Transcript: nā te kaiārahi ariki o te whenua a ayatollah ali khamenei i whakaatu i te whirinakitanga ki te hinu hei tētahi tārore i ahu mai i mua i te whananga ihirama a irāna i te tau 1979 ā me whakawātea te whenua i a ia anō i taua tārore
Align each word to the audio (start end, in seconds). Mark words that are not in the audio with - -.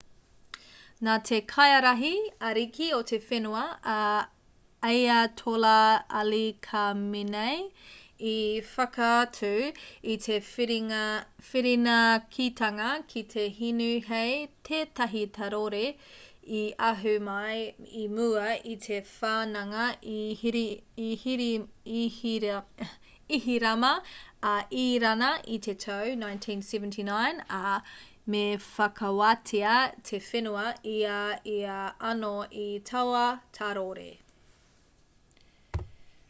nā 1.07 1.13
te 1.27 1.37
kaiārahi 1.51 2.09
ariki 2.47 2.87
o 2.95 2.97
te 3.11 3.17
whenua 3.29 3.59
a 3.95 3.97
ayatollah 4.89 5.83
ali 6.21 6.41
khamenei 6.67 7.59
i 8.31 8.35
whakaatu 8.71 9.51
i 10.15 10.17
te 10.25 10.37
whirinakitanga 10.49 12.89
ki 13.13 13.23
te 13.35 13.45
hinu 13.61 13.89
hei 14.09 14.33
tētahi 14.71 15.23
tārore 15.39 15.83
i 16.59 16.61
ahu 16.91 17.15
mai 17.29 17.55
i 18.03 18.05
mua 18.19 18.51
i 18.75 18.77
te 18.85 19.01
whananga 19.15 19.89
ihirama 21.97 23.97
a 24.51 24.53
irāna 24.85 25.31
i 25.55 25.57
te 25.67 25.73
tau 25.85 26.05
1979 26.21 27.43
ā 27.57 27.59
me 28.33 28.41
whakawātea 28.63 29.75
te 30.09 30.17
whenua 30.29 30.65
i 30.93 30.95
a 31.17 31.37
ia 31.57 31.77
anō 32.13 32.33
i 32.65 32.67
taua 32.93 33.21
tārore 33.59 34.09